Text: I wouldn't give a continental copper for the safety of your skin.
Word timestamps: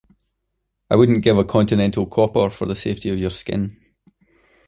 I 0.89 0.95
wouldn't 0.95 1.21
give 1.23 1.37
a 1.37 1.43
continental 1.43 2.07
copper 2.07 2.49
for 2.49 2.65
the 2.65 2.75
safety 2.75 3.09
of 3.09 3.19
your 3.19 3.29
skin. 3.29 3.77